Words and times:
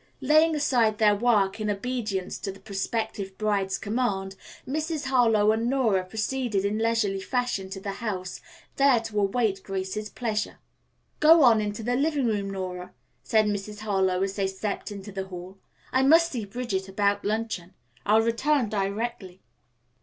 Laying 0.21 0.55
aside 0.55 0.97
their 0.97 1.13
work 1.13 1.59
in 1.59 1.69
obedience 1.69 2.39
to 2.39 2.51
the 2.51 2.59
prospective 2.59 3.37
bride's 3.37 3.77
command, 3.77 4.35
Mrs. 4.67 5.05
Harlowe 5.05 5.51
and 5.51 5.69
Nora 5.69 6.03
proceeded 6.03 6.65
in 6.65 6.79
leisurely 6.79 7.19
fashion 7.21 7.69
to 7.69 7.79
the 7.79 7.91
house, 8.01 8.41
there 8.77 8.99
to 9.01 9.19
await 9.19 9.61
Grace's 9.61 10.09
pleasure. 10.09 10.57
"Go 11.19 11.43
on 11.43 11.61
into 11.61 11.83
the 11.83 11.95
living 11.95 12.25
room, 12.25 12.49
Nora," 12.49 12.95
said 13.23 13.45
Mrs. 13.45 13.81
Harlowe 13.81 14.23
as 14.23 14.35
they 14.35 14.47
stepped 14.47 14.91
into 14.91 15.11
the 15.11 15.27
hall. 15.27 15.59
"I 15.91 16.01
must 16.01 16.31
see 16.31 16.45
Bridget 16.45 16.89
about 16.89 17.23
luncheon. 17.23 17.75
I'll 18.03 18.21
return 18.23 18.69
directly." 18.69 19.43